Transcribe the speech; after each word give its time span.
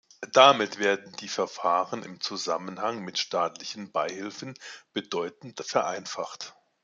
Damit 0.33 0.79
werden 0.79 1.15
die 1.19 1.27
Verfahren 1.27 2.01
im 2.01 2.19
Zusammenhang 2.21 3.03
mit 3.05 3.19
staatlichen 3.19 3.91
Beihilfen 3.91 4.55
bedeutend 4.93 5.61
vereinfacht. 5.63 6.55